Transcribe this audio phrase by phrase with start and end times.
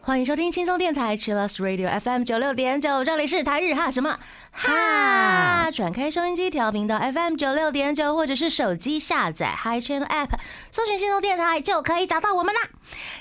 [0.00, 4.16] 欢迎收听轻松电台 Chillus Radio FM 九六点九，这里是台日哈什么？
[4.52, 5.70] 哈？
[5.70, 10.28] 转开收音机调频到 FM 九六点九，或者是手机下载 Hi Channel App，
[10.70, 12.60] 搜寻轻松电台就可以找到我们啦。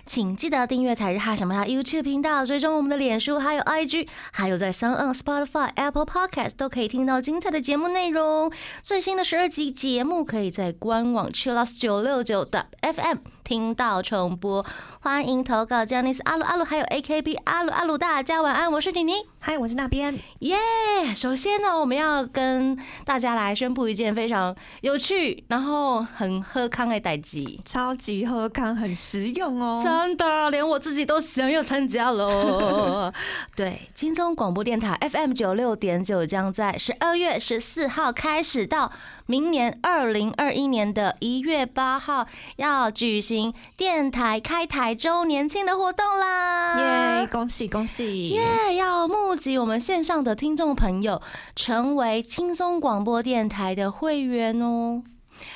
[0.05, 8.51] 请记得订阅台日哈什么哈 YouTube 频道，追踪我们的脸书还有 IG，还有在 Sound on Spotify、Apple Podcast 都可以听到精彩的节目内容。
[8.81, 14.65] 最新的十二集节目可以在官网 Chillus 九六九的 FM 听到重播。
[14.99, 19.13] 欢迎投稿 j a n i c e 阿鲁阿鲁，还有 AKB 阿鲁阿鲁，大家晚安，我是妮妮。
[19.39, 20.19] 嗨，我是那边。
[20.39, 20.57] 耶
[21.21, 22.75] 首先呢，我们要跟
[23.05, 27.61] 大家来宣布一件非常有趣，然后很喝康的代际。
[27.63, 29.79] 超级喝康，很实用哦。
[29.83, 33.13] 真的，连我自己都想要参加喽。
[33.55, 38.91] 对，轻松广播电台 FM 九六点九将在十二月十四号开始到
[39.27, 47.19] 明年二零二一年的一月八号，要举行电台开台周年庆的活动啦！
[47.21, 48.29] 耶，恭喜恭喜！
[48.29, 48.75] 耶！
[48.75, 51.10] 要募集我们线上的听众朋友
[51.55, 55.01] 成为轻松广播电台的会员哦。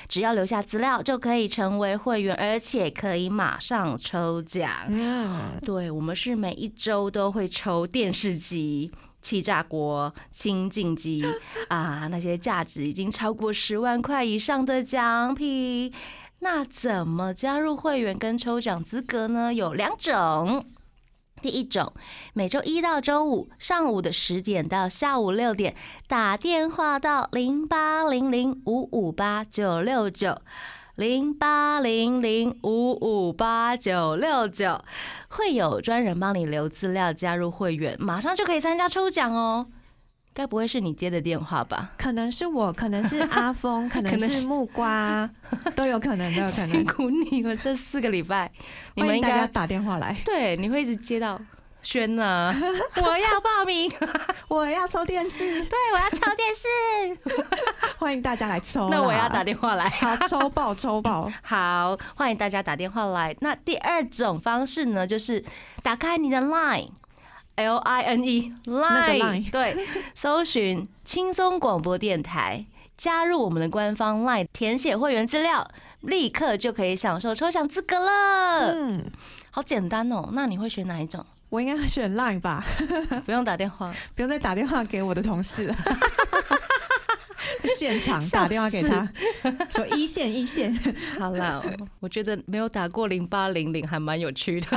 [0.07, 4.71] 只要留下资料就可以成为会员，而且可以马上抽奖。
[4.87, 8.91] 嗯，对，我们是每一周都会抽电视机。
[9.21, 11.19] 气炸锅、清净机
[11.69, 15.91] 啊，那些价值已经超过十万块以上的奖品，
[16.41, 19.51] 那怎么加入会员跟抽奖资格呢？
[19.51, 20.63] 有两种。
[21.45, 21.93] 第一种，
[22.33, 25.75] 每周一到周五上午的十点到下午六点，
[26.07, 30.41] 打电话到零八零零五五八九六九。
[30.95, 34.81] 零八零零五五八九六九，
[35.27, 39.67] 会有专人帮你留资料，加入会员，马上就可以参加抽奖哦。
[40.35, 41.91] 该不会是你接的电话吧？
[41.97, 45.27] 可能是我，可能是 阿峰，可能是木瓜，
[45.73, 46.85] 都有可能，都有可辛能。
[46.85, 48.51] 苦你了，这四个礼拜，
[48.95, 51.39] 你们应该打电话来，对，你会一直接到
[51.81, 52.53] 轩呐、
[52.97, 53.89] 我要报名，
[54.49, 57.17] 我要抽电视，对我要抽电视，
[57.97, 58.89] 欢迎大家来抽。
[58.89, 59.87] 那我要打，电话来。
[59.87, 61.31] 好，抽爆抽爆。
[61.43, 63.33] 好，欢迎大家打电话来。
[63.39, 65.41] 那第二种方式呢，就是
[65.81, 66.89] 打开你的 Line。
[67.55, 69.75] L I N E Line Line 对，
[70.13, 72.65] 搜寻轻松广播电台，
[72.97, 75.67] 加入我们的官方 Line，填写会员资料，
[76.01, 78.71] 立刻就可以享受抽奖资格了。
[78.73, 79.11] 嗯，
[79.51, 80.29] 好简单哦。
[80.33, 81.25] 那你会选哪一种？
[81.49, 82.63] 我应该会选 Line 吧，
[83.25, 85.75] 不用打电话，不用再打电话给我的同事了。
[87.77, 89.07] 现场打电话给他，
[89.69, 90.73] 说一线一线。
[91.19, 91.63] 好了，
[91.99, 94.67] 我觉得没有打过零八零零还蛮有趣的。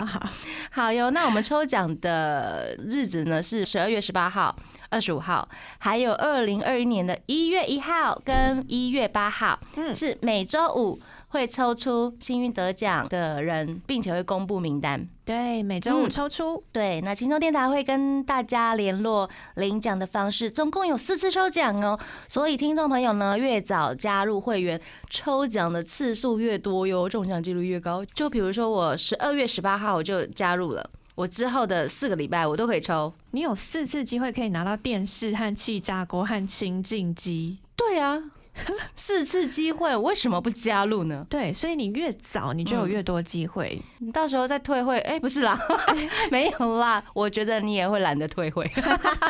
[0.70, 4.54] 好哟，那我们抽奖的日子呢是十二月十八号、
[4.90, 5.48] 二十五号，
[5.78, 15.06] 还有二零二一年的一月一号跟一月八号，嗯是每周五会抽出幸运得奖的人，并且会公布名单。
[15.24, 16.62] 对，每周五嗯抽出。
[16.72, 21.98] 对，那轻松电台会跟大家联络领奖的方式，总共有四次抽奖哦。
[22.28, 24.80] 所以听众朋友呢，越早加入会员，
[25.10, 28.02] 抽奖的次数越多哟，中奖几率越高。
[28.06, 33.12] 就比如说我十二月十八号我就加入了，我之后的四个礼拜我都可以抽。
[33.32, 37.58] 你有四次机会可以拿到电视和气炸锅和清净机。
[37.76, 38.18] 对啊，
[38.94, 41.26] 四次机会，我为什么不加入呢？
[41.28, 43.80] 对，所以你越早，你就有越多机会。
[43.98, 45.58] 你到时候再退会，哎、不是啦，
[46.30, 48.70] 没有啦，我觉得你也会懒得退会，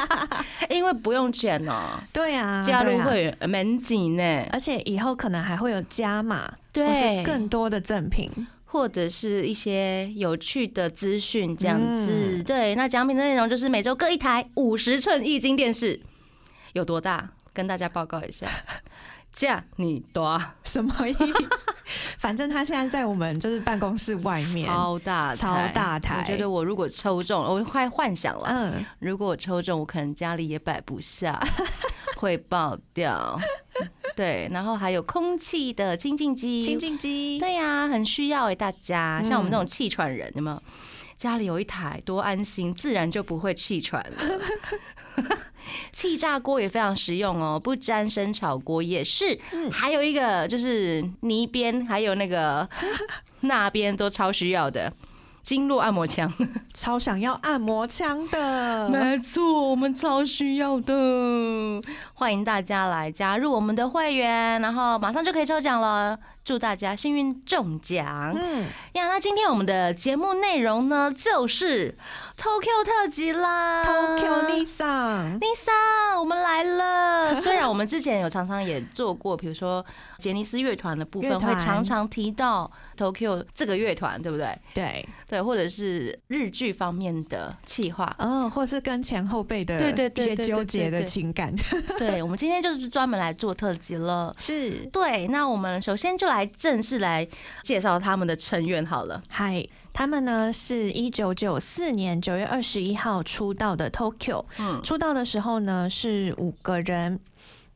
[0.70, 4.46] 因为不用钱哦、对啊，加入会员门紧呢。
[4.52, 8.30] 而且以后可能还会有加码，或对是，更多的赠品。
[8.70, 12.12] 或者是一些有趣的资讯这样子。
[12.12, 15.98] 嗯对，那奖品的内容就是每周各一台五十寸液晶电视，
[16.74, 17.30] 有多大？
[17.54, 18.46] 跟大家报告一下，
[19.38, 21.70] 价你多什么意思？
[22.18, 24.66] 反正他现在在我们就是办公室外面。
[24.66, 31.38] 超大超大台我觉得我如果抽中了，我快幻想了，嗯，如果我抽中，我可能家里也摆不下，
[32.18, 33.38] 会爆掉。
[34.16, 37.38] 对，然后还有空气的清净机，清净机。
[37.38, 39.22] 对呀、很需要诶，大家。
[39.22, 40.60] 像我们这种嗯气喘人，有没有？
[41.16, 44.16] 家里有一台多安心，自然就不会气喘了。
[45.92, 49.38] 气炸锅也非常实用哦，不沾生炒锅也是。
[49.52, 52.68] 嗯还有一个就是泥边，还有那个
[53.42, 54.92] 那边都超需要的
[55.42, 56.32] 经络按摩枪。
[56.74, 58.88] 超想要按摩枪的。
[58.88, 60.94] 没错，我们超需要的。
[62.14, 66.18] 欢迎大家来加入我们的会员，然后马上就可以抽奖了。
[66.48, 68.34] 祝大家幸运中奖！
[68.34, 68.64] 嗯，
[68.94, 71.94] 呀，那今天我们的节目内容呢，就是
[72.38, 73.84] Tokyo 特辑啦。
[73.84, 77.34] Tokyo Nissan，Lisa，我们来了。
[77.36, 79.84] 虽然我们之前有常常也做过，比如说
[80.16, 84.58] 杰尼斯乐团的部分，会常常提到 Tokyo 这个乐团，对不对？
[84.72, 88.16] 对，对，或者是日剧方面的企划。
[88.18, 91.54] 嗯，或是跟前后辈的对对对一些纠结的情感，
[91.98, 94.34] 对，我们今天就是专门来做特辑了。
[94.38, 94.70] 是。
[94.90, 97.26] 对，那我们首先就来正式来
[97.62, 99.22] 介绍他们的成员好了。
[99.30, 104.44] 嗨，他们呢是一九九四年九月二十一号出道的 Tokyo。
[104.58, 107.20] 嗯，出道的时候呢是五个人，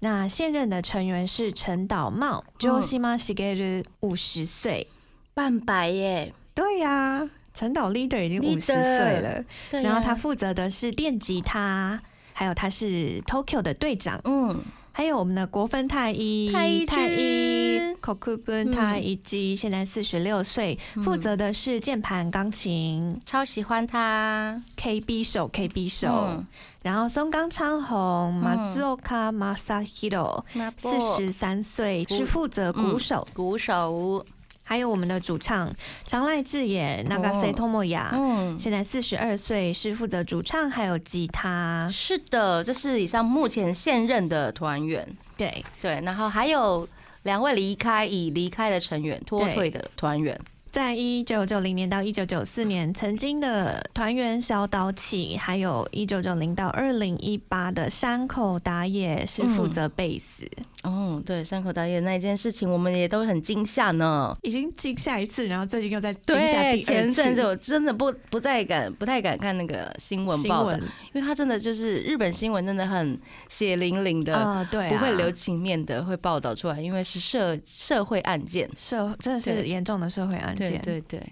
[0.00, 2.58] 那现任的成员是陈岛茂嗯。
[2.58, 4.88] Joshima Shigeru，五十岁。
[5.34, 12.02] 半白耶，对呀、陈岛 leader 已经五十岁了，然后他负责的是电吉他，
[12.34, 14.62] 还有他是 Tokyo 的队长，嗯，
[14.92, 17.71] 还有我们的国分太一太一太一
[18.02, 24.60] 君 Kokubun 太一基，现在四十六岁，负责的是键盘、钢琴、超喜欢他。
[24.76, 26.46] KB 手、KB 手，嗯。
[26.82, 28.42] 然后松冈昌宏嗯。
[28.42, 30.42] Mazuoka Masahiro，
[30.76, 34.26] 四十三岁，是负责鼓手，鼓手，
[34.64, 35.72] 还有我们的主唱
[36.04, 41.88] 长濑智也 Nagase Tomoya，、嗯，现在四十二岁，是负责主唱还有吉他。
[41.92, 45.08] 是的，这是以上目前现任的团员。
[45.36, 46.88] 对，对，然后还有
[47.22, 50.40] 两位离开已离开的成员脱退的团员。
[50.70, 60.48] 在一九九零年到一九九四年，曾经的团员小岛启，还有一九九零到二零一八的山口达也是负责贝斯。
[60.82, 64.36] 哦，对，山口导演那一件事情，我们也都很惊吓呢。
[64.42, 67.12] 已经惊吓一次，然后最近又在惊吓对，第二次。
[67.12, 70.76] 前阵子我真的不不再敢不太敢看那个新闻报道，
[71.12, 73.18] 因为他真的就是日本新闻真的很
[73.48, 78.68] 血淋淋的，啊、对啊，不会留情面的会报道出来，因为是社社会案件。
[78.74, 80.82] 社，真的是严重的社会案对件。
[80.82, 81.22] 对对，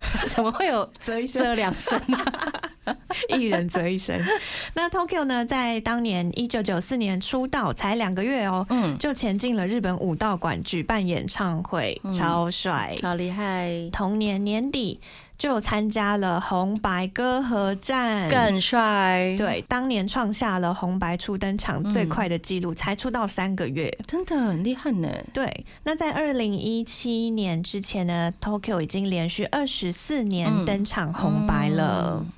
[0.34, 2.00] 怎么会有择一生，这两声？
[3.28, 4.18] 一人择一生。
[4.74, 12.96] 那 Tokyo 呢，在当年一九九四年出道，才两个月哦，嗯，就前进了日本武道馆举办演唱会，嗯超帅。
[13.02, 15.00] 好厉害，同年年底
[15.40, 23.90] 就参加了红白歌合战，更帅，，对，当年创下了红白初登场最嗯快的记录，才出道三个月。
[24.06, 25.08] 真的很厉害呢。
[25.32, 32.18] 对，那在二零一七年之前呢，Tokyo 已经连续二十四年嗯登场红白了。
[32.20, 32.32] 嗯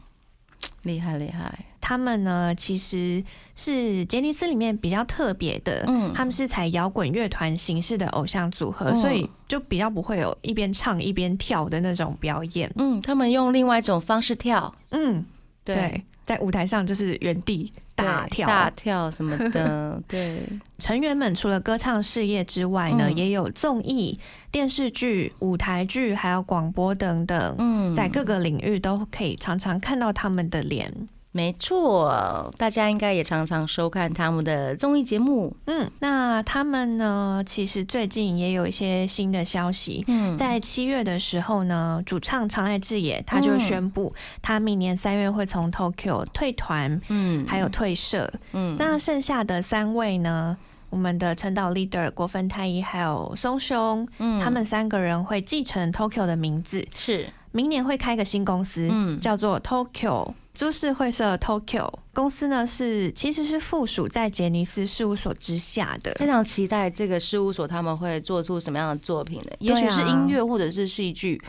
[0.82, 3.22] 厉害厉害，他们呢，其实
[3.56, 6.12] 是杰尼斯里面比较特别的，嗯。
[6.14, 8.96] 他们是采摇滚乐团形式的偶像组合，嗯。
[9.02, 12.72] 所以就比较不会有一边唱一边跳的那种表演。
[12.76, 15.26] 嗯，他们用另外一种方式跳，嗯，
[15.64, 18.46] 对，对，在舞台上就是原地大跳。
[18.46, 20.48] 大跳什么的， 对，
[20.78, 23.16] 成员们除了歌唱事业之外呢，嗯。
[23.16, 24.16] 也有综艺、
[24.52, 31.08] 电视剧、舞台剧，还有广播等等，嗯，在各个领域都可以常常看到他们的脸。
[31.34, 40.04] 没错，大家应该也常常收看他们的综艺节目，嗯，那他们呢，其实最近也有一些新的消息。
[40.08, 47.46] 嗯，在七月的时候呢，主唱长濑智也他就嗯宣布，他明年三月会从 Tokyo 退团，嗯。
[47.48, 48.30] 还有退社。
[48.52, 50.56] 嗯，那剩下的三位呢，
[50.90, 54.38] 我们的陈岛 leader 国分太一还有松兄，嗯。
[54.38, 59.20] 他们三个人会继承 Tokyo 的名字，是明年会开一个新公司，嗯。
[59.20, 66.12] 叫做 Tokyo 株式会社 Tokyo 公司呢是其实是附属在杰尼斯事务所之下的。
[66.18, 71.40] 非常期待这个事务所他们会做出什么样的作品的，也许是音乐或者是戏剧，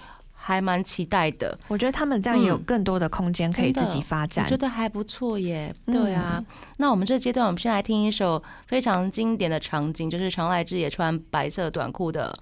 [0.45, 1.57] 还蛮期待的。
[1.69, 4.57] 我觉得他们这样也有嗯更多的空间可以自己发展我展觉。
[4.57, 5.73] 得还不错耶。
[5.87, 6.43] 嗯对啊，
[6.77, 12.33] 那我们这阶段，我们先来听一首非常经典的场景，就是常来之也穿白色短裤的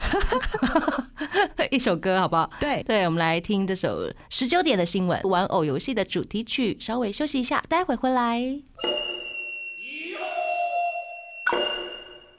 [1.70, 2.50] 一首歌，好不好？
[2.60, 6.76] 对，对，我们来听这首十九点的新闻，玩偶游戏的主题曲。
[6.80, 8.42] 稍微休息一下，待会回来。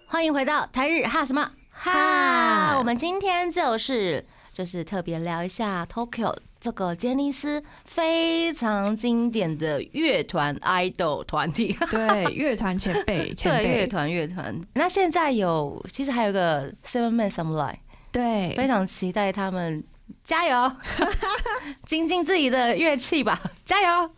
[0.06, 1.92] 欢迎回到台日哈什么哈？
[1.92, 11.76] 哈我们今天就是就是特别聊一下 Tokyo 这个杰尼斯非常经典的乐团 idol 团体。
[11.90, 14.60] 对，乐团前辈，前对，乐辈，团乐团。
[14.74, 17.74] 那现在有，其实还有一个 Seven Man Samurai，
[18.12, 19.82] 非对，常期待他们
[20.22, 20.72] 加油，
[21.84, 24.10] 精进自己的乐器吧，加油！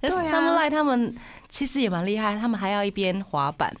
[0.00, 1.14] 对啊 Samurai 他们
[1.48, 3.74] 其实也蛮厉害，他们还要一边滑板。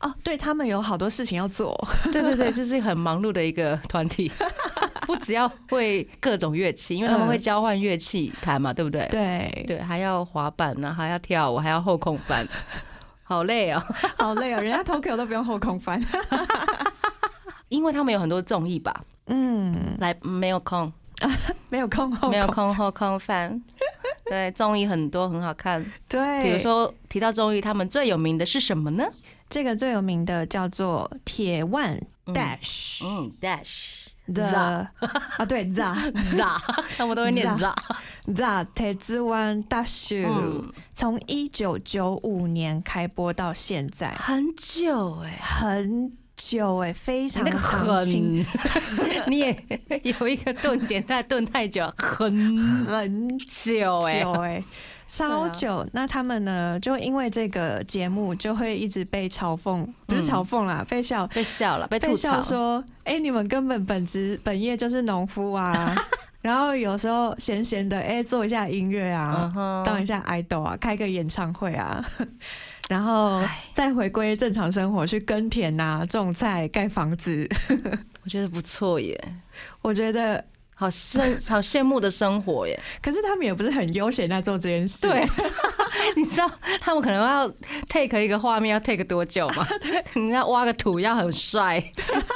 [0.00, 1.78] 哦，对他们有好多事情要做，
[2.10, 4.32] 对对对， 这是很忙碌的一个团体，
[5.10, 9.08] 不只要会各种乐器，因为他们会交换乐器弹嘛，对不对？
[9.10, 12.46] 对，对，还要滑板呢，还要跳舞，还要后空翻，
[13.24, 13.82] 好累哦。
[14.16, 16.00] 好累哦，人家 Tokyo 都不用后空翻，
[17.68, 20.92] 因为他们有很多综艺吧，嗯，来没有空，
[21.70, 23.60] 没有空后没有，空后空翻。
[24.26, 29.04] 对，综艺很多很好看，对，比如说提到综艺，他们最有名的是什么呢？
[29.48, 34.42] 这个最有名的叫做铁腕 Dash 嗯，Dash the
[35.38, 35.82] 啊对 the
[36.36, 36.60] za，
[36.96, 37.74] 他们都会念 the。
[38.26, 40.72] the 铁之湾 Dash，嗯。
[40.94, 49.64] 从一九九五年开播到现在，很久哎、很久哎，非常你那个长青，很， 你也
[50.20, 54.64] 有一个顿点，但顿太久，很很久哎、久哎、
[55.10, 55.84] 超久。
[55.92, 62.40] 那他们呢，就因为这个节目，就会一直被嘲讽，不是嗯嘲讽啦，被笑，被笑了，被吐槽。
[62.40, 65.94] 说，哎、你们根本本职本业就是农夫啊。
[66.40, 69.52] 然后有时候闲闲的，哎、做一下音乐啊
[69.84, 72.02] 当一下 idol 啊，开个演唱会啊。
[72.88, 77.46] 然后再回归正常生活，去耕田呐、种菜、盖房子。
[78.24, 79.18] 我觉得不错耶，
[79.82, 80.44] 我觉得，
[80.80, 81.20] 好羡
[81.52, 82.80] 好羡慕的生活耶。
[83.02, 85.06] 可是他们也不是很悠闲在做这件事。
[85.06, 85.22] 对，
[86.16, 87.46] 你知道他们可能要
[87.88, 89.66] take 一个画面要 take 多久吗？
[89.82, 91.78] 对，你要挖个土要很帅，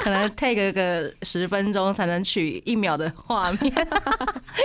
[0.02, 3.72] 可能 take 个十分钟才能取一秒的画面。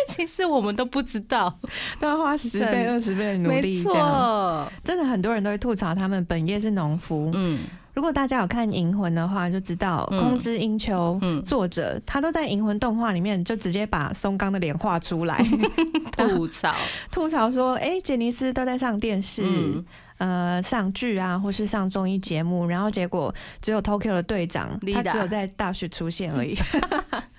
[0.08, 1.58] 其实我们都不知道，
[2.00, 3.84] 都要花十倍、二十倍的努力，没。
[3.84, 4.72] 错。
[4.84, 7.32] 真的很多人都会吐槽他们本业是农夫。
[7.34, 7.60] 嗯，
[8.00, 15.46] 如果大家有看《银魂》的话，就知道空之英秋嗯作者他都在《银魂》动画里面就直接把松冈的脸画出来，
[16.16, 16.74] 吐槽。
[17.12, 19.44] 吐槽说：“哎、杰尼斯都在上电视。
[19.46, 19.86] 嗯，
[20.18, 26.56] 呃，上剧啊，或是上综艺节目，然后结果只有 Tokyo 的队长，他只有在大学出现而已。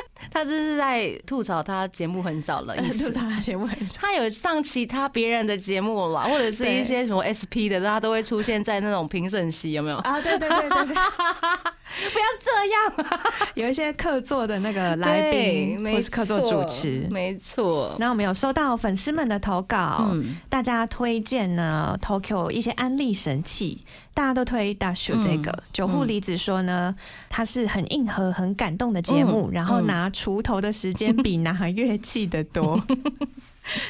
[0.30, 3.10] 他这是在吐槽他节目很少了 意吐。
[3.10, 9.96] 槽他节目很少，他有上其他别人的节目了，或者是一些什么 SP 的，他都会出现在那种评审席，有没有？
[9.98, 13.20] 啊，对对对对对， 不要这样，
[13.54, 17.06] 有一些客座的那个来宾对或是客座主持。
[17.10, 17.94] 没错。
[17.98, 23.84] 那我们有收到粉丝们的投稿，嗯，大家推荐呢 Tokyo 一些安利神器，
[24.14, 25.50] 大家都推大秀这个。
[25.50, 26.94] 嗯九户离子说呢，
[27.30, 32.80] 它是很硬核、很感动的节目，嗯然后拿锄头的时间比拿乐器的多。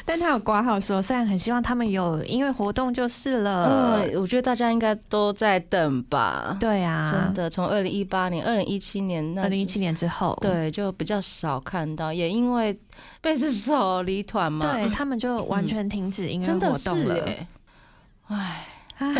[0.05, 3.63] 但他有挂号说，虽然很希望他们有音乐活动就是了。
[3.65, 6.55] 呃，我觉得大家应该都在等吧。
[6.59, 12.79] 对啊真，的，从二零一八年、二零一七年那二零一七年之后，对就比较少看到，也因为
[13.19, 17.15] 贝斯手离团嘛，对他们就完全停止音乐活动了。
[17.15, 17.47] 是哎，
[18.27, 18.67] 唉，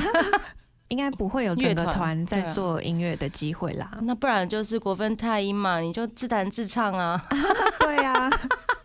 [0.93, 3.89] 应该不会有整个乐团团在做音乐的机会啦。
[4.03, 7.19] 那不然就是国分太音嘛，你就自弹自唱啊。
[7.79, 8.29] 对啊，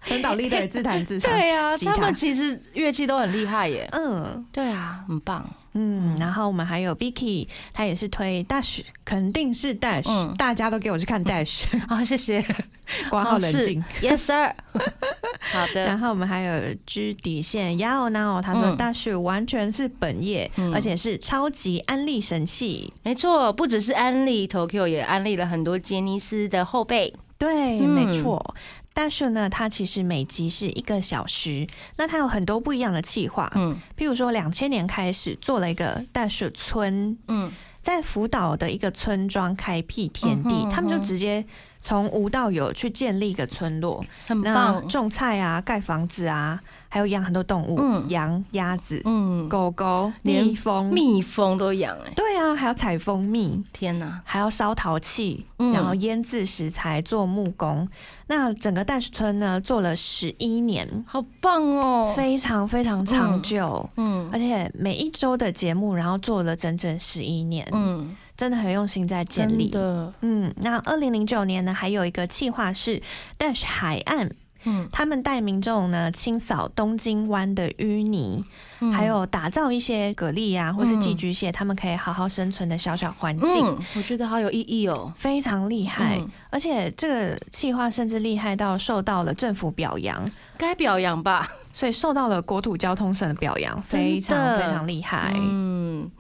[0.07, 1.31] 陈导 leader 自弹自唱。
[1.37, 3.87] 对啊，他他们其实乐器都很厉害耶。
[3.93, 5.47] 嗯对啊，很棒。
[5.79, 12.45] 嗯，然后我们还有 Vicky，他也是推 Dash，肯定是 Dash，、嗯大家都给我去看 Dash，好，谢谢。
[13.11, 13.81] 挂号冷静。
[13.81, 14.55] 哦，Yes sir。
[15.53, 22.93] 好的然，后我们还有 G 底线 Yao Now，他说嗯 Dash 完全是本业，嗯而且是超级安利神器。
[23.03, 27.15] 没错，不只是安利 Tokyo，也安利了很多杰尼斯的后辈。
[27.37, 28.55] 对，嗯没错。
[28.99, 33.81] 大树呢，它其实每集是一个小时，那它有很多不一样的企划，嗯。
[33.97, 41.47] 譬如说两千年开始做了一个大树村，嗯，在福岛的一个村庄开辟田地，嗯哼他们就直接
[41.89, 44.87] 从无到有去建立一个村落，很那棒。
[44.89, 50.93] 种菜啊、盖房子啊，还有养很多动物，嗯羊、鸭子、嗯，狗狗、连蜜蜂。
[50.93, 54.21] 蜜蜂都养哎，对啊，还要采蜂蜜，天哪！
[54.23, 57.89] 还要烧陶器，嗯然后腌制食材做木工。
[58.27, 62.13] 那整个大树村呢，做了十一年，好棒哦。
[62.15, 69.69] 非常非常长久，嗯而且每一周的节目，然后做了整整十一年，嗯，真的很用心在建立。
[69.69, 73.03] 的，嗯，那二零零九年呢，还有一个计划是
[73.37, 74.31] Dash 海岸，
[74.65, 78.45] 嗯，他们带民众呢清扫东京湾的淤泥，
[78.79, 83.67] 嗯还有打造一些蛤蜊啊或是寄居蟹，他们可以好好生存的小小环境。
[83.67, 85.13] 嗯，我觉得好有意义哦。
[85.17, 91.51] 非常厉害，嗯而且这个计划甚至厉害到受到了政府表扬，该表扬吧？
[91.73, 95.33] 所以受到了国土交通省的表扬，非常非常厉害。
[95.37, 96.11] 嗯，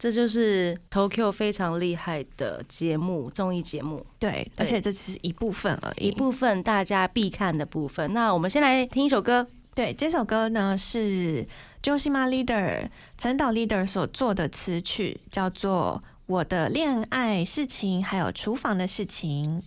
[0.00, 6.08] 这就是 Tokyo 非常厉害的节目，综艺节目对，而且这只是一部分而已。
[6.08, 8.14] 一部分大家必看的部分。
[8.14, 11.46] 那我们先来听一首歌，对，这首歌呢是
[11.82, 12.88] Joshima Leader
[13.18, 19.62] 陈导 Leader 所做的词曲，叫做《我的恋爱事情》，还有厨房的事情。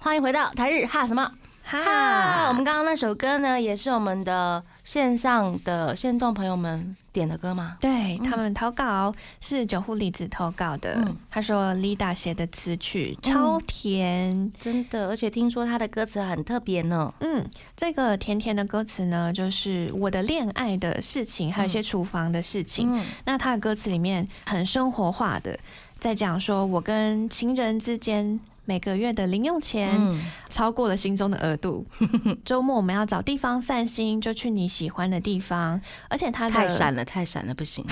[0.00, 1.30] 欢迎回到台日哈什么？
[1.70, 7.76] 哈，我们，刚刚那首歌呢，也是我们的线上的线动朋友们点的歌吗？
[7.80, 17.14] 对他们投稿是九户里子投稿的嗯，他说 Lida 写的词曲超甜，真的，而且听说他的歌词很特别呢。
[17.20, 22.92] 嗯，这个甜甜的歌词呢，就是我的恋爱的事情，还有一些厨房的事情。
[22.92, 25.56] 嗯那他的歌词里面很生活化的，
[26.00, 31.84] 在讲说我跟情人之间每个月的零用钱嗯，超过了心中的额度。
[32.46, 35.80] 周末我们要找地方散心，就去你喜欢的地方。
[36.08, 37.84] 而且他太闪了，太闪了，不行。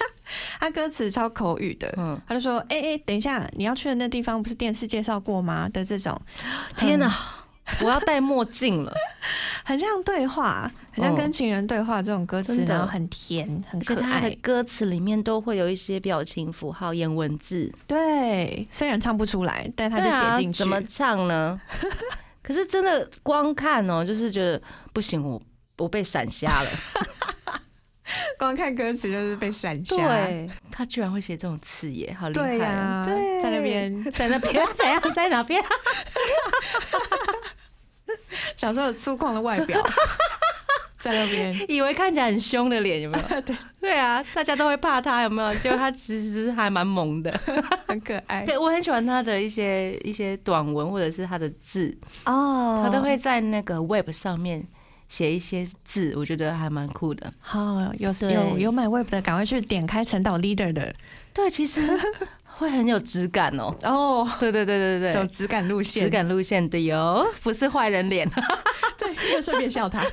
[0.58, 6.18] 他歌词超口语的，嗯，他就说：“哎、哎、等一下，你要去的那地方不是电视介绍过吗？”的这种，
[6.78, 7.14] 天哪，
[7.82, 8.94] 我要戴墨镜了。
[9.64, 14.30] 很像对话，很像哦跟情人对话这种歌词，然后很甜，很可而且他的爱。
[14.42, 20.58] 歌词里面都会有一些表情符号、颜文字，对，虽然唱不出来，但他就写进去。
[20.58, 21.58] 怎么唱呢？
[22.42, 24.60] 可是真的光看哦，就是觉得
[24.92, 25.40] 不行，我
[25.78, 26.68] 我被闪瞎了。
[28.38, 29.96] 光看歌词就是被闪瞎？
[29.96, 32.44] 对，他居然会写这种词耶，好厉害！
[32.46, 35.00] 对呀对，在那边 在那边怎样？
[35.14, 35.64] 在哪边？
[38.56, 39.80] 小时候粗犷的外表，
[40.98, 41.70] 在那边。
[41.70, 43.40] 以为看起来很凶的脸，有没有？
[43.42, 45.54] 对，对啊，大家都会怕他，有没有？
[45.56, 47.30] 结果他其实还蛮萌的。
[47.86, 54.66] 很可爱对我很喜欢他的一些一些短文或者是他的字，哦他都会在那个 Web 上面
[55.08, 57.32] 写一些字，我觉得还蛮酷的。
[57.38, 60.94] 好有对有有买 Web 的，赶快去点开陈导 Leader 的
[61.34, 61.82] 对，其实
[62.56, 63.74] 会很有质感哦。
[63.82, 68.28] 哦，对对对对对，走质感路线，质感路线的哟，不是坏人脸。
[68.98, 70.02] 对，又顺便笑他。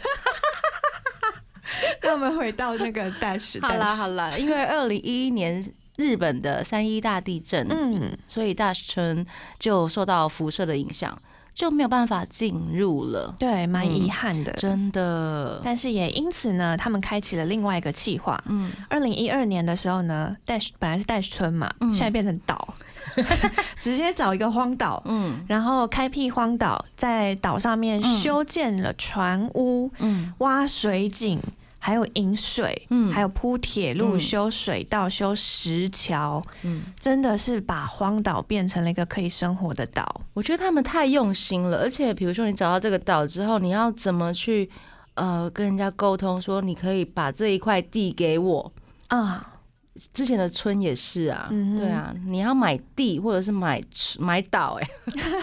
[2.04, 5.64] 那我们回到那个 Dash，好啦好啦，因为二零一一年
[5.98, 9.26] 日本的三一大地震，嗯，所以大村
[9.60, 11.18] 就受到辐射的影响，
[11.54, 13.34] 就没有办法进入了。
[13.38, 14.52] 对，蛮嗯遗憾的。
[14.54, 18.42] 真的，但是也因此呢，他们开启了另外一个计划。
[18.48, 21.94] 嗯，二零一二年的时候呢，Dash 本来是 Dash 村嘛，嗯。
[21.94, 22.74] 现在变成岛，
[23.78, 25.44] 直接找一个荒岛，嗯。
[25.48, 30.34] 然后开辟荒岛，在岛上面修建了船屋、嗯。
[30.40, 31.40] 挖水井，
[31.84, 40.22] 还有引水，嗯还有铺铁路、嗯修水道、修石桥，嗯，真的是把荒岛变成了一个可以生活的岛。
[40.36, 44.70] 我觉得他们太用心了，而且比如说你找到这个岛之后，你要怎么去
[45.16, 48.72] 呃跟人家沟通，说你可以把这一块地给我。
[49.08, 49.51] 啊，
[50.14, 53.82] 之前的村也是啊，嗯对啊，你要买地或者是买
[54.20, 54.88] 买岛，哎，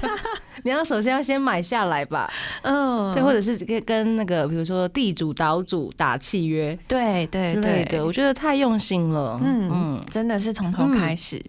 [0.64, 2.31] 你要首先要先买下来吧，
[2.62, 7.99] 嗯，对，或者是跟跟那个比如说地主岛主打契约对对之类对。
[7.99, 10.05] 的，我觉得太用心了，嗯嗯。
[10.11, 11.44] 真的是从头开始。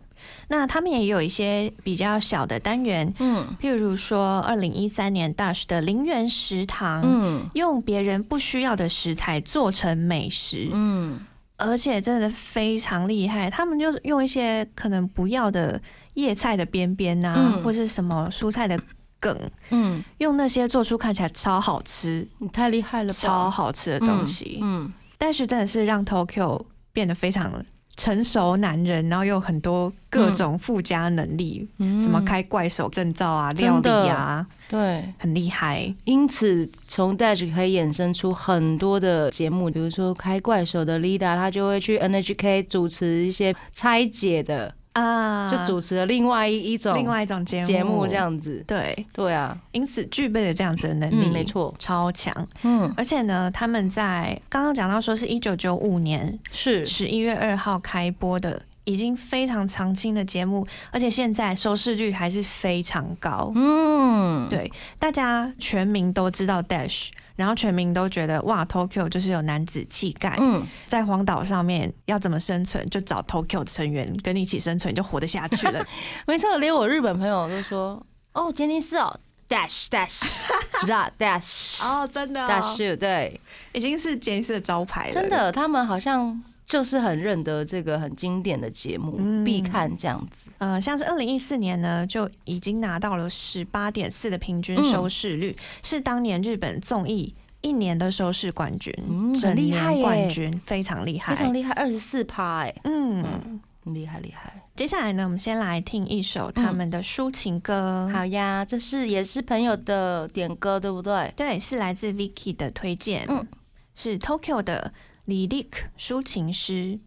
[0.50, 3.56] 那他们也有一些比较小的单元，嗯。
[3.60, 7.50] 譬如说二零一三年 Dash 的零元食堂，嗯。
[7.54, 11.20] 用别人不需要的食材做成美食，嗯
[11.60, 13.50] 而且真的非常厉害。
[13.50, 15.80] 他们就用一些可能不要的
[16.16, 18.80] 叶菜的边边啊，嗯或是什么蔬菜的
[19.20, 19.38] 梗，
[19.70, 24.60] 嗯，用那些做出看起来超好吃、你太厉害了吧，超好吃的东西。
[24.62, 27.64] 嗯，但是真的是让 Tokyo 变得非常
[28.00, 35.04] 成熟男人，然后又有很多各种附加能力，嗯什么开怪手证照啊、料理啊，对。
[35.18, 35.94] 很厉害。
[36.06, 48.16] 因此，从 Dash 可以衍生出很多的节目，比如说开怪手的 Lida，他就会去 NHK 主持一些拆解的，啊就主持了另外一一种另外一种节目，节目这。
[48.16, 48.64] 样子。
[48.68, 52.48] 对，对啊，因此具备了这样子的能力，嗯，没，错，超强。
[52.64, 63.52] 嗯，而且呢，他们在刚刚讲到说是一九九五年是，十一月二号开播的，已经非常常青的节目，而且现在收视率还是非常高。
[63.56, 75.82] 嗯，对，大家全民都知道 Dash，然后全民都觉得哇，Tokyo 就是有男子气概，嗯，在荒岛上面要怎么生存，就找 Tokyo 成员跟你一起生存，就活得下去了。
[76.28, 80.42] 没错，连我日本朋友都说，哦，杰尼斯哦，Dash Dash，
[80.86, 83.40] 知道 Dash 哦，真的、Dash，对，
[83.72, 85.14] 已经是杰尼斯的招牌了。
[85.14, 90.52] 真，的，他们好像就是很认得这个很经典的节目，嗯必看这样子。
[90.60, 103.60] 呃，像是二零一四年呢，就已经拿到了十八点四的平均收视率，是当年日本综艺一年的收视冠军，嗯整年冠军，非常厉害，非常厉害，二十四趴哎，嗯。
[103.86, 104.54] 厉害厉害。
[104.76, 108.08] 接下来呢，我们先来听一首他们的抒情歌。
[108.14, 111.34] 好呀，这是也是朋友的点歌，对不对？
[111.36, 113.48] 对，是来自 Vicky 的推荐，嗯
[113.96, 114.94] 是 Tokyo 的
[115.30, 117.00] 李立抒情诗。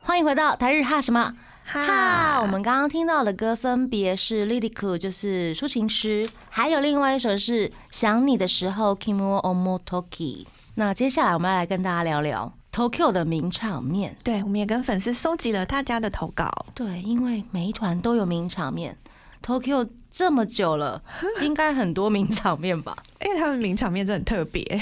[0.00, 1.30] 欢迎回到台日哈什么
[1.62, 10.46] 哈，我们刚刚听到的歌分别是《Lidiku》，就是抒情诗，还有另外一首是《想你的时候》，Kimu Omotoki。
[10.76, 14.16] 那接下来我们要来跟大家聊聊 Tokyo 的名场面。
[14.24, 16.50] 对，我们也跟粉丝收集了大家的投稿。
[16.74, 18.96] 对，因为每一团都有名场面
[19.44, 21.02] ，Tokyo 这么久了，
[21.42, 22.96] 应该很多名场面吧？
[23.24, 24.80] 因为他们名场面真的很特别。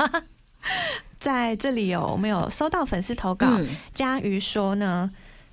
[1.18, 3.46] 在这里有没有收到粉丝投稿？
[3.92, 5.10] 佳瑜说呢。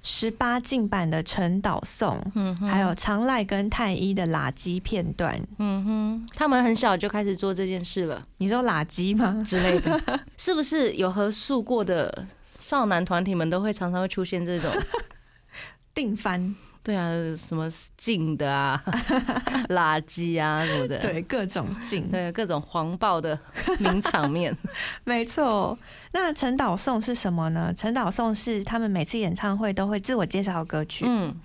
[0.07, 8.23] 十八禁版的陈导颂，嗯，还有长濑跟太一的垃圾片段，嗯哼，他们很小就开始做这件事了。
[8.37, 9.41] 你说垃圾吗？
[9.43, 9.99] 之类的，
[10.37, 12.27] 是不是有合宿过的
[12.59, 14.71] 少男团体们都会常常会出现这种
[15.95, 16.53] 定番？
[16.85, 17.67] 对啊，什么
[17.97, 18.79] 禁的啊，
[19.69, 23.37] 垃圾啊什么的，对，各种禁，对，各种黄暴的
[23.79, 24.55] 名场面，
[25.03, 25.75] 没错。
[26.11, 27.73] 那陈导颂是什么呢？
[27.75, 31.05] 陈导颂是他们每次演唱会都会自我介绍歌曲。
[31.07, 31.35] 嗯，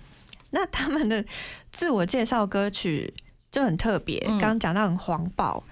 [0.51, 1.25] 那他们的
[1.71, 3.11] 自我介绍歌曲
[3.51, 5.63] 就很特别，刚刚讲到很黄暴。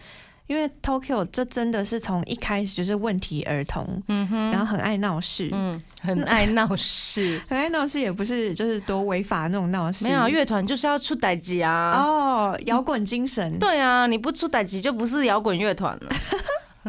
[0.50, 10.06] 因为 Tokyo 就真的是从一开始就是问题儿童，嗯哼，然后很爱闹事，嗯，很爱闹事， 很爱闹事，也不是就是多违法那种闹事。
[10.06, 13.60] 没有乐团就是要出歹集啊，哦，摇滚精神。
[13.60, 16.10] 对啊，你不出歹集就不是摇滚乐团了。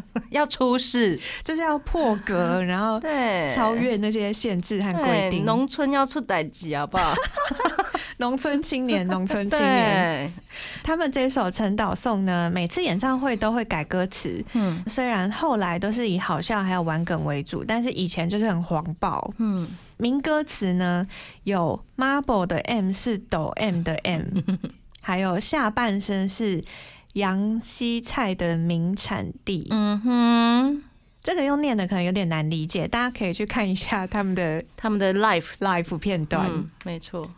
[0.31, 5.45] 要出事，就是要破格，然后对超越那些限制和规定。
[5.45, 7.13] 农村要出代级，好不好？
[8.21, 10.33] 农村青年， 农村青年。
[10.85, 14.45] 他们这首《陈岛颂》呢，每次演唱会都会改歌词。
[14.53, 19.35] 嗯，虽然后来都是以好笑还有玩梗为主，但是以前就是很黄暴。
[19.39, 21.05] 嗯，名歌词呢
[21.43, 24.23] 有 Marble 的 M 是抖 M 的 M，
[25.03, 26.63] 还有下半身是。
[27.15, 30.83] 洋西菜的名产地，嗯哼，
[31.25, 36.49] 这个用念的可能有点难理解，大家可以去看一下他们的他们的 “life life” 片段，
[36.85, 37.29] 没错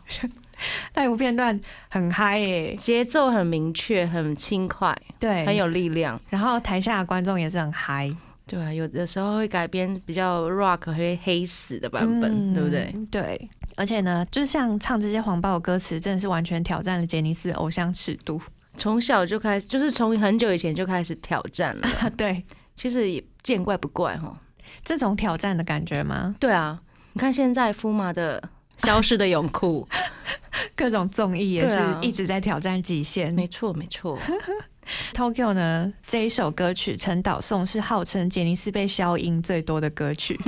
[0.95, 12.95] live 片段很嗨诶，节奏很明确，很轻快，对，很有力量，然后台下的观众也是很嗨，对啊，有的时候会改编比较 rock 会黑死的版本，对不对？
[13.09, 18.41] 对，而且呢，就像唱这些黄暴的歌词，真的是完全挑战了杰尼斯偶像尺度。
[18.75, 21.87] 从小就开始，就是从很久以前就开始挑战了。
[22.17, 22.43] 对，
[22.75, 24.35] 其实也见怪不怪哈。
[24.83, 26.35] 这种挑战的感觉吗？
[26.39, 26.81] 对啊，
[27.13, 28.41] 你看现在夫马的
[28.77, 29.87] 消失的泳裤，
[30.75, 33.33] 各种综艺也是一直在挑战极限。
[33.33, 34.17] 没错，没错。
[35.13, 40.39] Tokyo 呢，这一首歌曲《陈岛颂》是号称杰尼斯被消音最多的歌曲。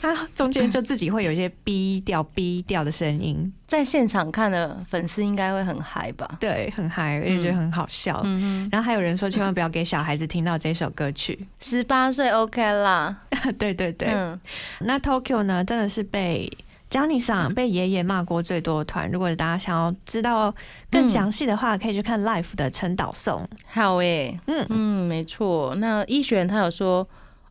[0.00, 6.26] 它中间就自己会有一些 B 调、B 调的声音，在现场看的粉丝应该会很嗨吧？
[6.40, 8.20] 对，很嗨，也觉得很好笑。
[8.24, 13.18] 嗯然后还有人说，千万不要给小孩子听到这首歌曲，十八岁 OK 啦。
[13.58, 14.08] 对对对。
[14.08, 14.40] 嗯。
[14.80, 16.50] 那 Tokyo 呢，真的是被
[16.90, 19.10] Johnny 桑被爷爷骂过最多的团。
[19.10, 20.54] 如果大家想要知道
[20.90, 23.48] 更详细的话，可以去看 Life 的陈导颂。
[23.66, 25.74] 好诶，嗯嗯，没错。
[25.76, 27.08] 那一璇他有说。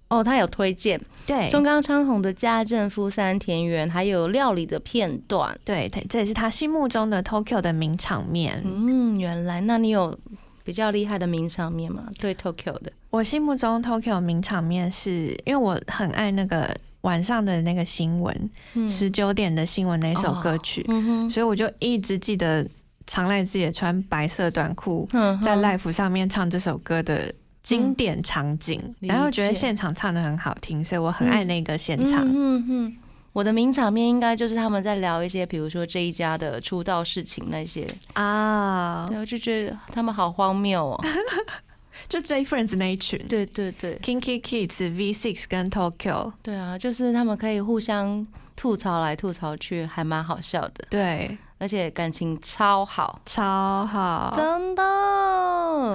[0.07, 8.61] 哦，他有推荐对松冈昌宏的家政夫三田园，还有料理的片段，对，这也是他心目中的 Tokyo 的名场面。
[8.63, 10.15] 嗯，原来那你有
[10.63, 12.03] 比较厉害的名场面吗？
[12.19, 16.69] 对 Tokyo 的，我心目中 Tokyo 名场面是因为我很爱那个
[17.05, 18.49] 晚上的那个新闻，
[18.89, 20.85] 十九点的新闻那首歌曲，
[21.29, 22.67] 所以我就一直记得
[23.07, 25.07] 常濑智也穿白色短裤
[25.41, 27.33] 在 Life 上面唱这首歌的。
[27.65, 32.23] 经典场景，然后觉得现场唱的很好听，所以我很爱那个现场。
[32.23, 32.95] 嗯嗯，
[33.33, 37.87] 我的名场面应该就是他们在聊一些，比如说这一家的出道事情那些。
[38.13, 41.03] 啊，对，我就觉得他们好荒谬哦。
[42.07, 50.87] 就 J Friends 那一群，对对对，Kinky Kids、V Six 跟 Tokyo，对啊，就是他们可以互相吐槽来吐槽去，还蛮好笑的。
[50.89, 51.37] 对。
[51.57, 54.83] 而且感情超好，超好，真的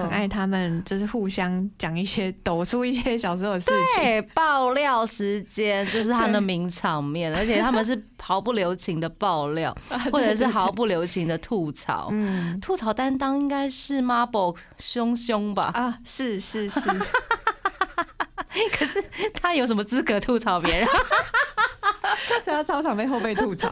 [0.02, 4.02] 很爱他们，就是互相讲一些抖出一些小时候的事情。
[4.02, 9.76] 对，爆料时间就是他们的名场面， 而且他们是毫不留情的爆料，
[10.10, 12.08] 或者是毫不留情的吐槽。
[12.10, 15.70] 嗯，吐槽担当应该是 Marble 凶凶吧？
[15.74, 16.90] 啊，是是是。
[18.72, 20.88] 可是他有什么资格吐槽别人？
[22.42, 23.70] 在 他操场被后辈吐槽。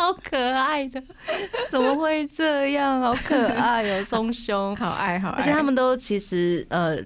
[0.00, 1.02] 好可爱的，
[1.70, 3.00] 怎么会这样？
[3.00, 5.36] 好可爱哦，松兄，好爱好爱。
[5.36, 6.96] 而且他们都其实呃，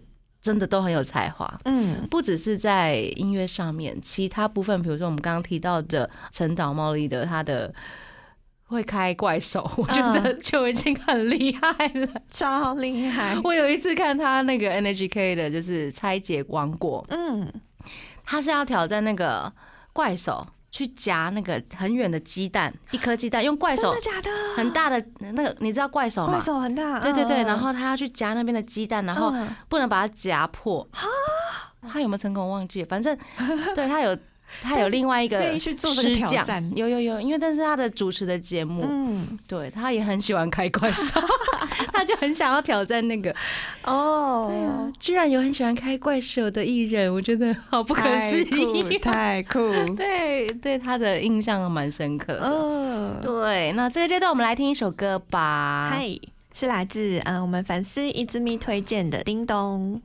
[0.40, 1.52] 真的都很有才华。
[1.64, 7.74] 嗯，不只是在音乐上面，其他部分，比如说我们刚刚提到的陈导茂利的他的
[8.66, 13.36] 会开怪手， 我觉得就已经很厉害了，超厉害。
[13.42, 17.52] 我有一次看他那个 NHK 的，就是拆解王国，嗯，
[18.24, 19.52] 他是要挑战那个
[19.92, 20.46] 怪手。
[20.74, 24.30] 去夹那个很远的鸡蛋，一颗鸡蛋用怪手，真的假的？
[24.56, 26.32] 很大的那个，你知道怪手吗？
[26.32, 29.48] 怪手很大，对对对，嗯然后他要去夹那边的鸡蛋，然后嗯。
[29.68, 30.84] 不能把它夹破。
[31.88, 32.42] 他有没有成功？
[32.44, 33.16] 我忘记，反正
[33.76, 34.18] 对他有
[34.62, 35.94] 他有另外一个师匠。
[36.28, 36.72] 挑战。
[36.74, 39.38] 有有有，因为但是他的主持的节目，嗯。
[39.46, 41.20] 对他也很喜欢开怪兽，
[41.94, 43.34] 他就很想要挑战那个。
[43.84, 48.98] 哦，对啊，居然有很喜欢开怪兽的艺人，我觉得好不可思酷议。
[48.98, 49.58] 太酷，
[49.96, 52.42] 对对，他的印象蛮深刻的。
[52.42, 55.88] 嗯，对，那这个阶段我们来听一首歌吧。
[55.90, 56.08] 嗨，
[56.52, 60.00] 是来自嗯我们粉丝一之咪推荐的《叮咚》。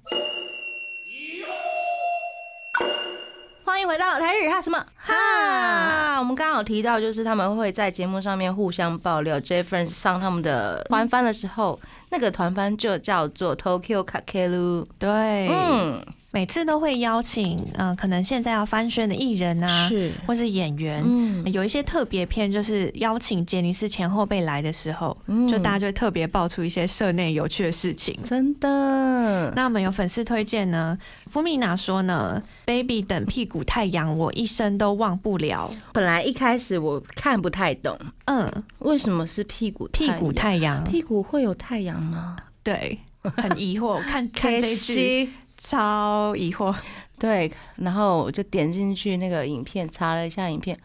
[3.80, 6.20] 欢迎回到台日哈什么哈？
[6.20, 9.40] 我们刚刚有提到，就是他们会在节目上面互相爆料。
[9.40, 14.86] J Friends 上他们的团番的时候，那个团番就叫做 Tokyo Kakelu。
[15.00, 21.02] 对，嗯，每次都会邀请嗯、可能现在要翻宣的艺人啊，是，或是演员。
[21.06, 28.20] 嗯，有一些特别片，就是邀请杰尼斯前后辈来的时候，嗯就大家就会特别爆出一些社内有趣的事情。
[28.26, 35.74] 真的，那我们有粉丝推荐呢，福米娜说呢，Baby 等屁股太阳，我一生都忘不了。
[35.92, 40.84] 本来一开始我看不太懂，嗯，为什么是屁股屁股太阳？
[40.84, 42.38] 屁股会有太阳吗？
[42.62, 46.76] 对，很疑惑， 看看这一句超疑惑。
[47.18, 50.78] 对，然后我就点进去那个影片，查了一下影片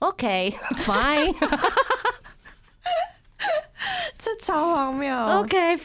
[0.00, 1.34] ，OK，fine，OK，fine，
[4.18, 5.16] 这超荒谬。
[5.16, 5.84] OK，fine 好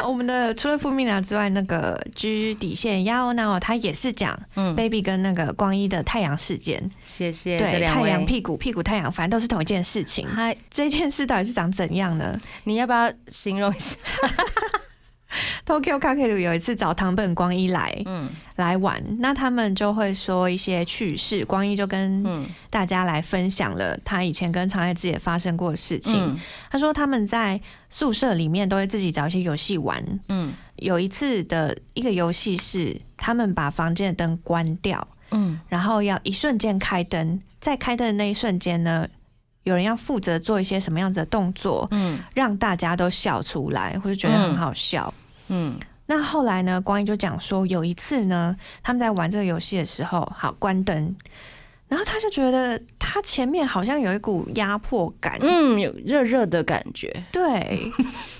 [0.06, 8.24] 我们的除了富米娜之外，那个 G 底线亚欧娜他也是讲嗯，Baby 跟那个光一的太阳事件，谢谢对，太阳。
[8.24, 10.26] 屁股屁股太阳，反正都是同一件事情。
[10.26, 13.96] 嗨，这件事到底是长怎样呢你要不要形容一下？
[15.66, 18.30] ？Tokyo k a k e r u 有一次找堂本光一来嗯。
[18.56, 22.46] 来玩，那他们就会说一些趣事，光一就跟嗯。
[22.70, 26.22] 大家来分享了他以前跟长濑智也发生过的事情。
[26.22, 26.38] 嗯。
[26.70, 30.52] 他说他们在宿舍里面都会自己找一些游戏玩，嗯。
[30.76, 35.58] 有一次的一个游戏是，他们把房间的灯关掉，嗯。
[35.68, 39.08] 然后要一瞬间开灯，在开灯的那一瞬间呢，
[39.64, 42.20] 有人要负责做一些什么样子的动作，嗯。
[42.34, 45.12] 让大家都笑出来，或者觉得很好笑。
[45.16, 45.23] 嗯
[46.06, 51.16] 那后来呢，光一就讲说，有一次呢，他们在玩这个游戏的时候，好关灯，
[51.88, 57.24] 然后他就觉得他前面好像有一股压迫感，嗯，有热热的感觉。
[57.32, 57.90] 对，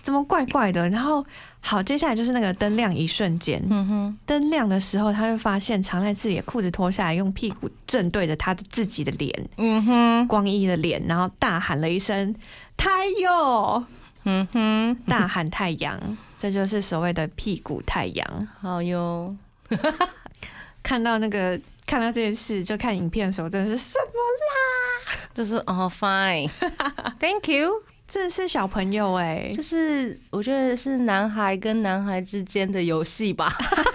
[0.03, 0.87] 怎么怪怪的？
[0.91, 1.25] 然后
[1.61, 12.35] 好，接下来就是那个灯亮一瞬间，嗯哼，灯亮的时候，他就发现长濑智也裤子脱下来，用屁股正对着他的自己的脸，嗯哼，光一的脸，然后大喊了一声
[12.77, 12.91] “太
[13.23, 13.87] 阳
[14.25, 15.99] 嗯哼”，，大喊太阳，
[16.45, 18.49] 这就是所谓的屁股太阳。
[18.61, 19.35] 好哟。
[20.85, 25.27] 看到那个看到这件事，就看影片的时候，真的是什么啦？
[25.33, 27.83] 就是哦，fine，Thank you。
[28.07, 33.51] 真的是小朋友哎、就是我觉得是男孩跟男孩之间的游戏吧。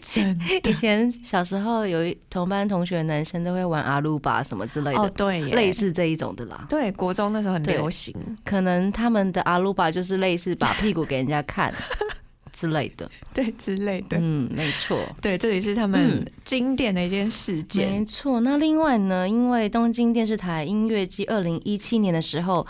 [0.00, 6.66] 真以前小时候有一同班同学男生都会玩阿鲁巴什么之类的哦的，对，类似这一种的啦。
[6.68, 11.72] 对国中那时候很流行，可能他们的阿鲁巴就是类似把屁股给人家看
[12.52, 13.10] 之类的。
[13.32, 14.16] 对之类的。
[14.20, 14.98] 嗯，没错。
[15.20, 17.90] 对，这里是他们嗯经典的一件事件。
[17.90, 22.64] 没错，那另外呢，因为东京电视台音乐季二零一七年的时候，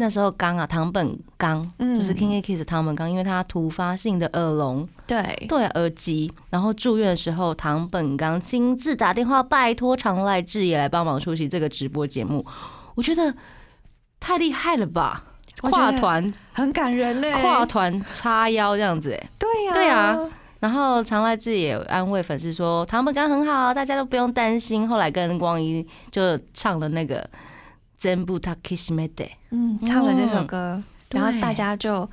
[0.00, 12.44] 那时候刚啊，唐本刚、嗯就是 King Kiss 唐本刚，因为他突发性的耳聋，对，对耳疾，然后住院的时候，唐本刚亲自打电话拜托常濑智也来帮忙出席这个直播节目，
[12.94, 13.34] 我觉得
[14.18, 15.22] 太厉害了吧！
[15.60, 17.28] 跨团很感人呢。
[17.42, 20.18] 跨团叉腰这样子，哎，对呀、对啊，
[20.60, 24.88] 然后常濑智也安慰粉丝说，唐本刚很好，大家都不用担心。
[24.88, 27.20] 后来跟光一就唱了那个
[28.00, 32.08] 《全部他 kiss me day》，嗯，唱了这首歌，对然后大家就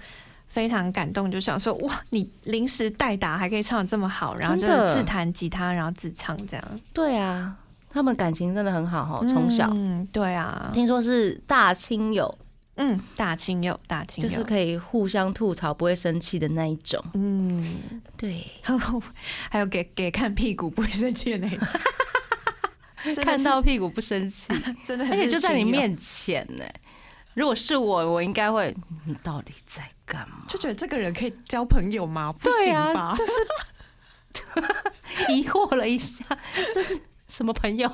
[0.47, 6.81] 非常感动，就想说哇，你临时代打还可以唱的这么好，然后就自弹吉他，然后自唱这样。
[6.93, 7.55] 对啊，
[7.89, 9.69] 他们感情真的很好哈，从小。
[9.73, 12.37] 嗯，对啊，听说是大亲友，
[12.75, 17.01] 嗯，大亲友，大亲友，就是可以互相吐槽，不会生气的那一种。
[17.13, 17.77] 嗯，
[18.17, 18.45] 对，
[19.49, 21.79] 还有给给看屁股不会生气的那一种，
[23.23, 24.47] 看到屁股不生气，
[24.83, 26.63] 真的很而且就在你，面前呢。
[27.33, 30.37] 如果是我，我应该会，你到底在干嘛？
[30.47, 32.33] 就觉得这个人可以交朋友吗？
[32.33, 33.15] 不行吧？
[33.15, 33.33] 这是
[35.31, 36.25] 疑惑了一下，
[36.73, 37.87] 这是什么朋友？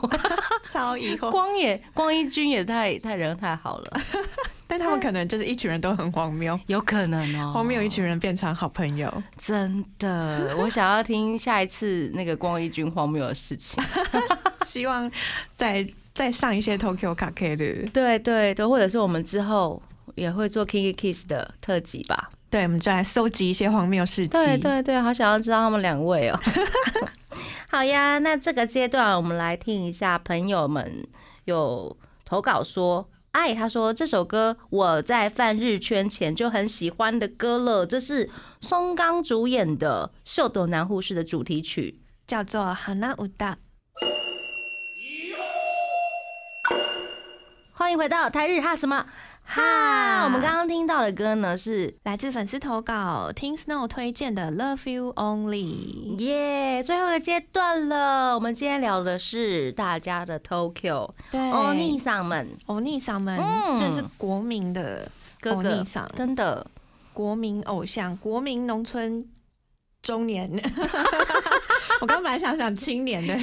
[0.63, 3.99] 超疑惑，光也光一君也太太人太好了，
[4.65, 7.51] 但他们可能就是一群人都很荒谬，有可能哦。
[7.53, 9.13] 荒谬一群人变成好朋友。
[9.37, 13.83] 真的，我想要听下一次那个光一君荒谬的事情。
[14.63, 15.11] 希望
[15.55, 17.89] 再再上一些 Tokyo k a k e 的。
[17.91, 19.81] 对对对，或者是我们之后
[20.15, 22.31] 也会做 Kiki Kiss 的特辑吧。
[22.49, 24.27] 对，我们就来收集一些荒谬事迹。
[24.27, 26.39] 对对对，好想要知道他们两位哦。
[27.67, 31.07] 好呀，那这个阶段我们来听一下朋友们
[31.45, 38.29] 有投稿说，哎，他说这首歌我在泛日圈前就很喜欢的歌了，这是
[38.61, 43.55] 松冈主演的《秀斗男护士》的主题曲，叫做《Hana Uda》。
[47.75, 49.03] 欢迎回到台日哈什么？
[49.43, 56.15] 哈，我们刚刚听到的歌呢，是来自粉丝投稿听 Snow 推荐的《Love You Only》。
[56.19, 58.35] 耶，最后一个阶段了。
[58.35, 63.39] 我们今天聊的是大家的 Tokyo，对，欧尼桑们，欧尼桑们，
[63.75, 65.09] 这是国民的
[65.41, 65.83] 哥哥，
[66.15, 66.67] 真的
[67.11, 69.27] 国民偶像，国民农村
[70.03, 70.49] 中年。
[72.01, 73.35] 我刚本来想想青年的。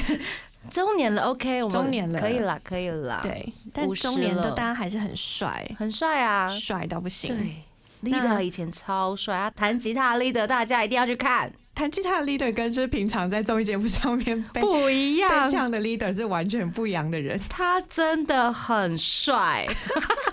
[0.68, 3.20] 中年了，OK，我们中年了，可以了，可以了。
[3.22, 7.64] 对，但中年的大家还是很帅，很帅啊，帅到不行。
[8.02, 11.50] 对，Leader 以前超帅啊，弹吉他 Leader 大家一定要去看。
[11.74, 17.40] 弹吉他 Leader 跟就是平常在综艺节目上面不一样，对唱的 Leader 是完全不一样的人。
[17.48, 19.66] 他真的很帅，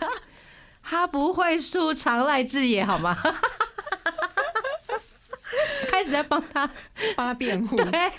[0.84, 3.18] 他不会输常赖智也好吗？
[6.08, 6.70] 开始在帮他
[7.16, 8.12] 帮他辩护，对，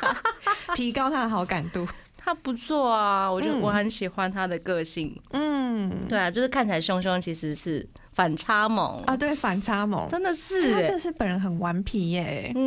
[0.74, 1.86] 提高他的好感度。
[2.16, 5.16] 他不错啊，我觉得我很喜欢他的个性。
[5.30, 9.16] 嗯，对啊，就是看起来凶凶，其实是反差萌啊。
[9.16, 12.52] 对，反差萌，真的是，他这是本人很顽皮耶。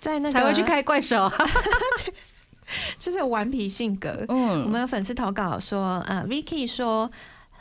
[0.00, 1.30] 在那个才会去开怪手，
[2.98, 4.24] 就是顽皮性格。
[4.28, 7.08] 嗯，我们有粉丝投稿说，呃，Vicky 说。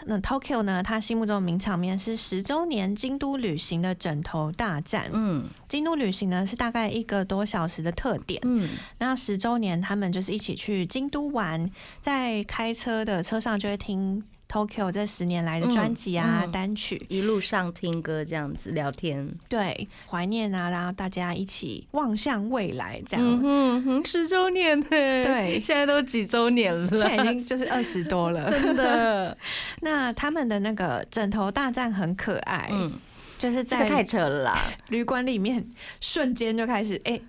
[0.06, 0.82] 那 Tokyo 呢？
[0.84, 5.10] 他心目中的名场面是十周年京都旅行的枕头大战。
[5.14, 8.40] 嗯，京都旅行呢是大概一个多小时的特点。
[8.44, 11.70] 嗯，那十周年他们就是一起去京都玩，
[12.02, 14.24] 在开车的车上就会听。
[14.54, 29.36] Tokyo 这十年来的专辑啊，单曲，一路上听歌这样子聊天，对，怀念啊，然后大家一起望向未来，这样，嗯哼，十周年呢，对，现在都几周年了，现在已经就是二十多了， 真的。
[29.82, 32.94] 那他们的那个枕头大战很可爱，嗯，
[33.40, 34.56] 就是在太扯了啦，
[34.90, 35.68] 旅馆里面
[36.00, 37.20] 瞬间就开始，哎，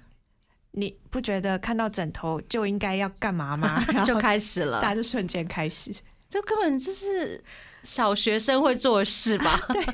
[0.72, 3.82] 你不觉得看到枕头就应该要干嘛吗？
[4.04, 5.90] 就开始了，大家就瞬间开始。
[6.35, 7.40] 这根本就是
[7.85, 9.61] 小学生会做的事吧？
[9.73, 9.85] 对，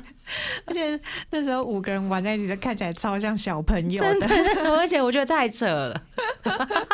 [0.65, 0.99] 而且
[1.29, 4.27] 那时候五个人玩在一起，看起来超像小朋友的，
[4.75, 6.03] 而且我觉得太扯了。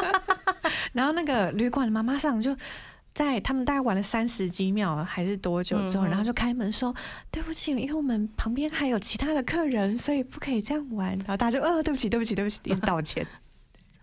[0.92, 2.54] 然后那个旅馆的妈妈上就
[3.14, 6.94] 在他们大概玩了三十几秒还是多久之后，然后就开门说
[7.32, 13.26] ：“对不起，因为我们旁边还有其他的客人，所以不可以这样玩。”然后大家就：“呃，对不起，对不起，对不起，一直道歉。”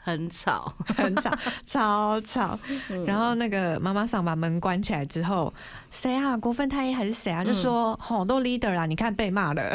[0.04, 1.32] 很吵， 很吵，
[1.64, 2.58] 超吵。
[3.06, 5.52] 然后那个妈妈桑把门关起来之后，
[5.90, 6.36] 谁啊？
[6.36, 7.42] 国分太一还是谁啊？
[7.42, 8.84] 就说好多 leader 啊！
[8.84, 9.74] 你看被骂了，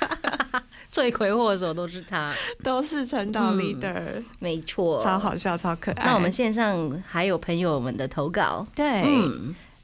[0.90, 2.32] 罪魁祸首都是他，
[2.64, 4.02] 都是陈导 leader，
[4.38, 6.06] 没错，超好笑，超可爱。
[6.06, 9.04] 那我们线上还有朋友们的投稿，对。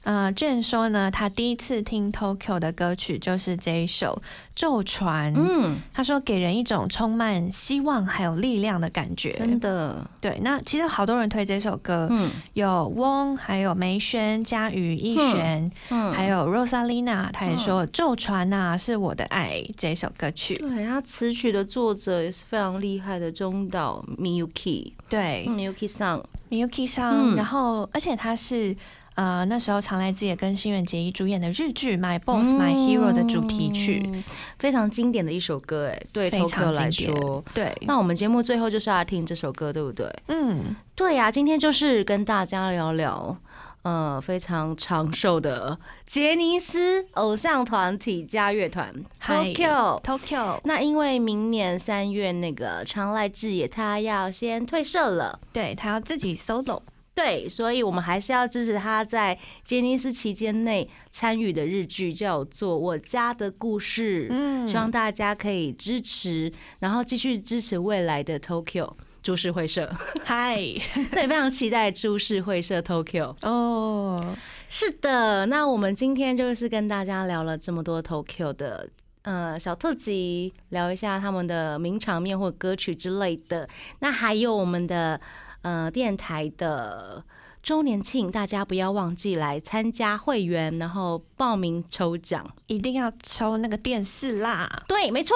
[0.07, 4.23] 呃，Jane 说呢，他第一次听 Tokyo 的歌曲就是这一首
[4.55, 5.35] 《咒传》。
[5.37, 9.33] 嗯，他说给人一种充满希望还有力量的感觉。
[9.33, 10.38] 真的，对。
[10.45, 20.57] 那其实好多人推这首歌，嗯，有翁，还有梅轩、佳宇、逸璇，嗯，还有 Rosalina，他也说《咒传》呐是我的爱这首歌曲。
[20.59, 24.92] 对，他词曲的作者也是非常厉害的中岛 Miyuki。
[25.09, 28.77] 对，Miyuki 上，Miyuki Song，，然后而且他是。
[29.17, 34.23] 呃，那时候常来之也跟新垣结衣主演的日剧《My Boss My Hero》的主题曲，
[34.59, 37.75] 非常经典的一首歌，哎，对，非常来说，对。
[37.87, 40.07] 那我们节目最后就是要听这首歌，对不对？
[40.29, 43.35] 嗯，对呀，今天就是跟大家聊聊，
[43.83, 50.61] 呃，非常长寿的杰尼斯偶像团体加乐团 Tokyo Tokyo。
[50.65, 56.83] 那因为明年三月那个长濑智也他要先退社了，对他要自己 solo。
[57.17, 64.25] 对，所以我们还是要支持他在杰尼斯期间内参与的日剧，叫做《我家的故事》。
[64.31, 69.91] 嗯，希望大家可以支持，然后继续支持未来的 Tokyo 株式会社。
[70.27, 70.57] 嗨，
[71.11, 73.35] 对，非常期待株式会社 Tokyo。
[73.41, 74.37] 哦，
[74.69, 78.87] 是的，那我们今天就是跟大家聊了这么多 Tokyo 的
[79.23, 83.67] 呃小特辑，聊一下他们的名场面或歌曲之类的。
[84.01, 85.19] 那还有我们的。
[85.63, 87.25] 呃，电台的
[87.67, 94.71] 周年庆，大家不要忘记来参加会员，然后报名抽奖，一定要抽那个电视啦！
[94.87, 95.35] 对，没错，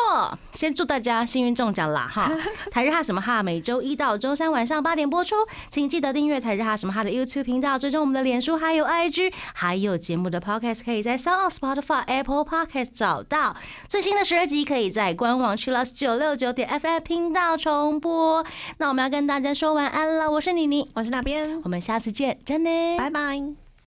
[0.53, 2.31] 先祝大家幸运中奖啦哈！
[2.71, 5.35] 台日哈什么哈，每周一到周三晚上八点播出，
[5.71, 13.57] 请记得订阅台日哈什么哈的 YouTube 频道，追踪我们的脸书还有 IG，还有节目的 Podcast 可以在 Sound、Spotify、Apple Podcast 找到
[13.89, 18.47] 最新的十二集，可以在官网 Chillus 九六九点 FM 频道重播。
[18.79, 22.20] 那我们要跟大家说晚安了，我是妮妮，我是那边，我们下次见。
[22.21, 23.70] 见，真的，拜拜。